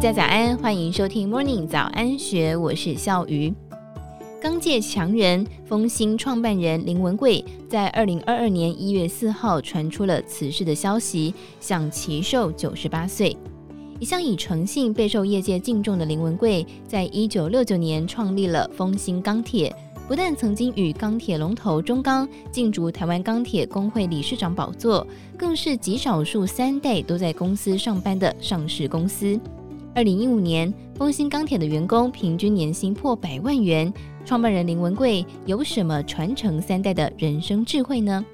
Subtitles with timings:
[0.00, 3.52] 大家早安，欢迎收听 Morning 早安学，我是笑鱼。
[4.40, 13.36] 钢界强人丰兴创办人林文贵在二零二二年一月四号传出了辞世的消息，享耆寿九十八岁。
[13.98, 19.70] 一向以诚信备受业界敬重的林文贵，在一九六九年创立了丰兴钢铁，
[20.08, 25.06] 不但曾经与钢铁龙头中钢竞逐台湾钢铁工会理事长宝座，
[25.36, 29.38] 更是极少数三代都在公司上班的上市公司。
[30.00, 33.92] 二零一五年，丰兴钢铁的员工平均年薪破百万元。
[34.24, 38.24] 创办人林文贵有什么传承三代的人生智慧呢？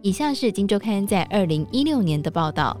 [0.00, 2.74] 以下是《金周刊》在二零一六年的报道。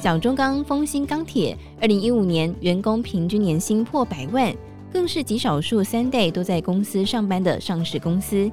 [0.00, 4.50] 小中钢、丰兴钢铁，二零一五年员工平均年薪破百万，
[4.90, 8.50] 更是极少数三代都在公司上班的上市公司。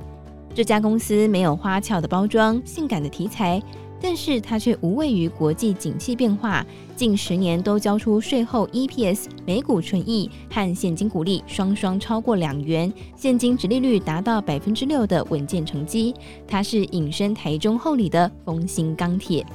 [0.53, 3.63] 这家公司没有花俏的包装、性感的题材。
[4.01, 6.63] 但是它却无畏于国际景气变化，
[6.95, 16.13] 近十年都交出税后 EPS 每股纯益和现金股利双双超过两元，现金殖利率达到百分之六的稳健成绩。
[16.47, 19.45] 它是隐身台中后里的丰兴钢铁，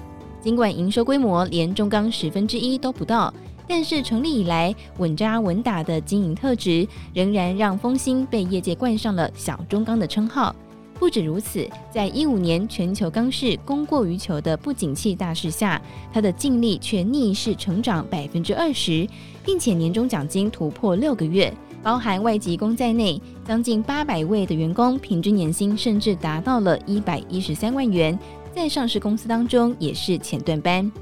[0.41, 3.33] 尽管营收规模连中钢十分之一都不到，
[3.69, 10.55] 但是成立以来稳扎稳打的经营特质，仍然让丰兴被业界冠上了“小中钢”的称号。
[11.01, 15.81] 不止如此，在一五年全球钢市供过于求的不景气大势下，
[16.13, 19.09] 它的净利却逆势成长百分之二十，
[19.43, 21.51] 并且年终奖金突破六个月，
[21.83, 28.17] 包含外籍工在内，将近八百位的员工平均年薪甚至达到了一百一十三万元，
[28.55, 30.93] 在上市公司当中也是前段班。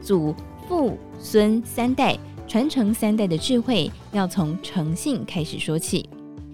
[0.00, 0.32] 祖
[0.68, 6.08] 父孙三代传承三代的智慧，要从诚信开始说起。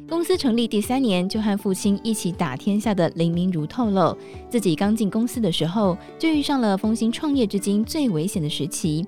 [0.09, 4.17] 公司成立第三年，就和父亲一起打天下的林明如透露，
[4.49, 9.07] 自己刚进公司的时候，就遇上了丰兴创业至今最危险的时期。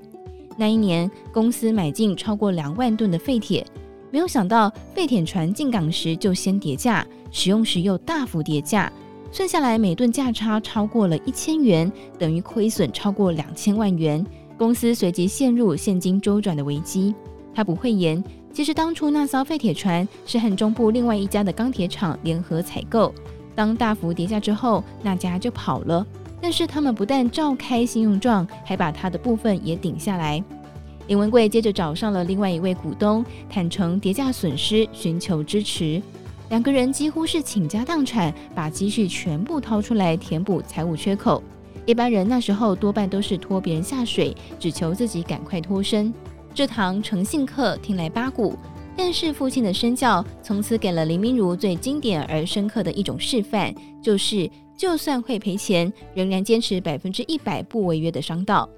[0.58, 3.66] 那一年，公司买进超过两万吨的废铁，
[4.10, 8.92] 没有想到废铁船进港时就先跌价，使用时又大幅跌价，
[9.32, 14.24] 算下来每吨价差超过了一千元，等于亏损超过两千万元。
[14.58, 17.14] 公司随即陷入现金周转的危机。
[17.54, 18.22] 他不讳言。
[18.52, 23.14] 其实当初那艘废铁船是和中部另外一家的钢铁厂联合采购，
[23.54, 26.06] 当大幅跌价之后，那家就跑了。
[26.42, 30.42] 但是他们不但照开信用状，还把他的部分也顶下来。
[31.06, 36.00] 林文贵接着找上了另外一位股东，坦诚跌价损失，寻求支持。
[36.48, 41.42] 两个人几乎是倾家荡产，把积蓄全部掏出来填补财务缺口。
[41.86, 46.12] 一般人那时候多半都是拖别人下水，只求自己赶快脱身。
[46.52, 48.56] 这堂诚信课听来八股，
[48.96, 53.72] 但是父亲的身教从此给了林明如最经典而深刻的一种示范，
[54.02, 58.68] 就是就算会赔钱，仍然坚持百分之一百不违约的商道。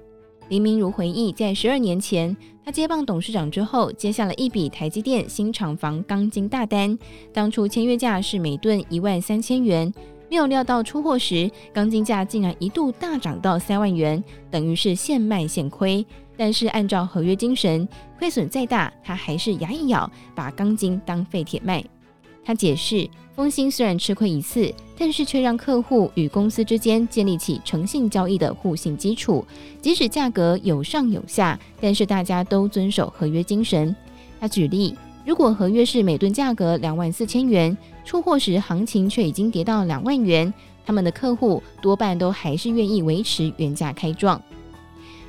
[0.49, 6.97] 林明如回忆，在十二年前，他接棒董事长之后，接下了一笔台积电新厂房钢筋大单，
[7.33, 9.91] 当初签约价是每吨一万三千元，
[10.29, 16.05] 没有料到出货时，钢筋价竟然一度大涨到三万元，等于是现卖现亏。
[16.35, 21.83] 但是按照合约精神，亏损再大，他还是牙一咬，把钢筋当废铁卖。
[22.45, 29.45] 他解释，丰兴虽然吃亏一次，但是却让客户与公司之间建立起诚信交易的互信基础。
[29.81, 33.95] 即使价格有上有下，但是大家都遵守合约精神。
[34.41, 34.93] 他举例，
[35.25, 40.53] 如果合约是每吨价格两万四千元，出货时行情却已经跌到两万元，
[40.85, 44.41] 他们的客户多半都还是愿意维持原价开状。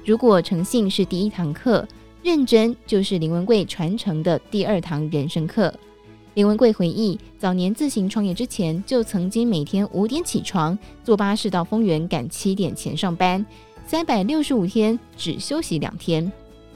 [0.05, 1.87] 如果诚信是第一堂课，
[2.23, 5.73] 认真就是林文贵传承的第二堂人生课。
[6.35, 13.45] 林文贵回忆，早年自行创业之前，就曾经每天五点起床，坐巴士到丰原，赶七点前上班，
[13.87, 16.31] 三百六十五天只休息两天。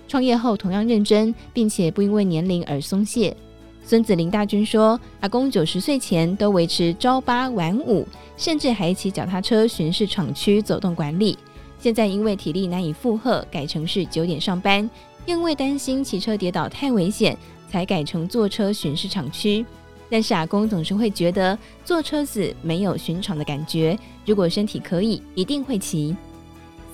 [0.06, 3.36] 创业后同样认真，并且不因为年龄而松懈。
[3.84, 11.36] 孙子林大军说，阿公九十岁前都维持朝八晚五，甚至还骑脚踏车巡视厂区，走动管理。
[11.78, 14.88] 现在因为体力难以负荷，改成是九点上班，
[15.26, 17.36] 因为担心骑车跌倒太危险，
[17.70, 19.64] 才改成坐车巡视厂区。
[20.10, 26.16] 但是阿公总是会觉得坐车子没有巡场的感觉，如果身体可以，一定会骑。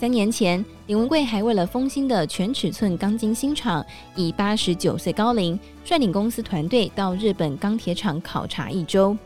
[0.01, 3.83] 三年前，林文贵还为了丰兴的全尺寸钢筋新厂，
[4.17, 9.17] 以八十九岁高龄率领公司团队到日本钢铁厂考察一周。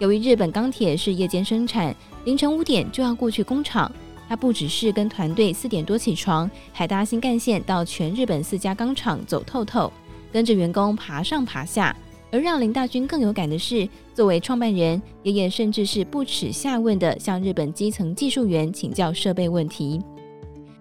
[0.00, 1.94] 由于日本钢铁是夜间生产，
[2.24, 3.90] 凌晨五点就要过去工厂。
[4.28, 9.90] 他不只是跟团队四点多起床，还搭新干线到全日本四家钢厂走透透，
[10.30, 11.96] 跟着员工爬上爬下。
[12.30, 19.98] 而让林大军更有感的是，作为创办人，爷爷甚至是不耻下问的向日本基层技术员请教设备问题。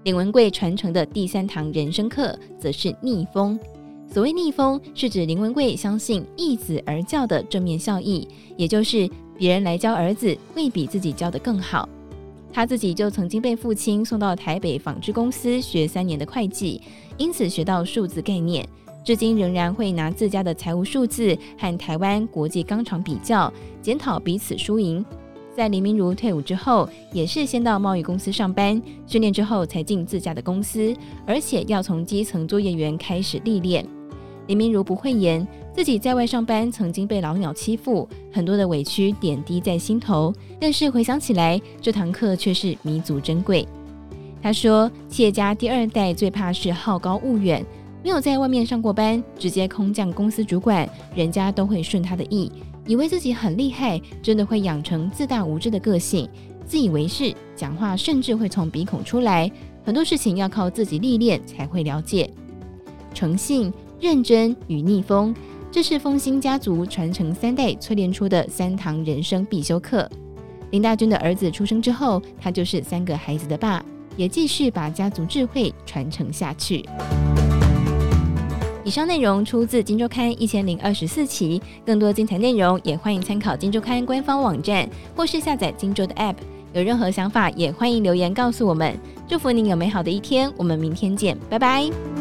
[0.03, 3.57] 林文贵传承的第三堂人生课，则是逆风。
[4.11, 8.27] 所谓逆风，是指林文贵相信一子而教的正面效益，
[8.57, 11.87] 也就是别人来教儿子，会比自己教得更好。
[12.57, 16.81] 他自己就曾经被父亲送到台北纺织公司学三年的会计，
[17.15, 18.67] 因此学到数字概念，
[19.03, 25.05] 至今仍然会拿自家的财务数字和台湾国际钢厂比较，检讨彼此输赢。
[25.55, 30.95] 在林明如退伍之后，也是先到贸易公司上班训练之后，才进自家的公司，
[31.27, 33.85] 而且要从基层作业员开始历练。
[34.47, 35.47] 林明如不讳言，
[35.77, 40.33] 自己在外上班曾经被老鸟欺负，很多的委屈点滴在心头。
[40.59, 43.63] 但是回想起来，这堂课却是弥足珍贵。
[44.41, 47.63] 他说，企业家第二代最怕是好高骛远，
[48.03, 52.51] 没有在外面上过班，直接空降公司主管，人家都会顺他的意。
[52.87, 56.27] 以为自己很厉害，真的会养成自大无知的个性，
[56.65, 59.51] 自以为是，讲话甚至会从鼻孔出来。
[59.85, 62.27] 很多事情要靠自己历练才会了解。
[63.13, 65.35] 诚信、认真与逆风，
[65.71, 70.09] 这是丰兴家族传承三代淬炼出的三堂人生必修课。
[70.71, 73.83] 林大军的儿子出生之后，他就是三个孩子的爸，
[74.15, 76.83] 也继续把家族智慧传承下去。
[78.83, 86.35] 以上内容出自《金周刊》一千零二十四期，更多精彩内容也欢迎参考《金周刊》官方网站或是下载《金周》的 App。
[86.73, 88.97] 有任何想法也欢迎留言告诉我们。
[89.27, 92.16] 祝福您有美好的一天，我们明天见，拜拜。